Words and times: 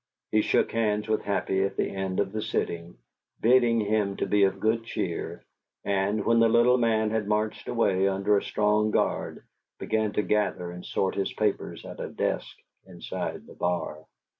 He 0.31 0.41
shook 0.41 0.71
hands 0.71 1.07
with 1.07 1.21
Happy 1.21 1.63
at 1.63 1.77
the 1.77 1.87
end 1.91 2.19
of 2.19 2.31
the 2.31 2.41
sitting, 2.41 2.97
bidding 3.39 3.79
him 3.81 4.15
be 4.15 4.45
of 4.45 4.59
good 4.59 4.83
cheer, 4.83 5.43
and, 5.85 6.25
when 6.25 6.39
the 6.39 6.49
little 6.49 6.79
man 6.79 7.11
had 7.11 7.27
marched 7.27 7.67
away, 7.67 8.07
under 8.07 8.35
a 8.35 8.41
strong 8.41 8.89
guard, 8.89 9.43
began 9.77 10.11
to 10.13 10.23
gather 10.23 10.71
and 10.71 10.83
sort 10.83 11.13
his 11.13 11.31
papers 11.33 11.85
at 11.85 11.99
a 11.99 12.09
desk 12.09 12.57
inside 12.87 13.45
the 13.45 13.53
bar. 13.53 14.03